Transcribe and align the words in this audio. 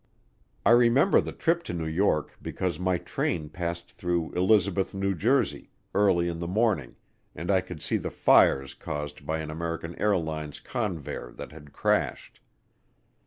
I 0.65 0.71
remember 0.71 1.21
the 1.21 1.31
trip 1.31 1.61
to 1.65 1.73
New 1.73 1.85
York 1.85 2.35
because 2.41 2.79
my 2.79 2.97
train 2.97 3.49
passed 3.49 3.91
through 3.91 4.31
Elizabeth, 4.31 4.95
New 4.95 5.13
Jersey, 5.13 5.69
early 5.93 6.27
in 6.27 6.39
the 6.39 6.47
morning, 6.47 6.95
and 7.35 7.51
I 7.51 7.61
could 7.61 7.83
see 7.83 7.97
the 7.97 8.09
fires 8.09 8.73
caused 8.73 9.27
by 9.27 9.37
an 9.41 9.51
American 9.51 9.93
Airlines 10.01 10.59
Convair 10.59 11.37
that 11.37 11.51
had 11.51 11.71
crashed. 11.71 12.39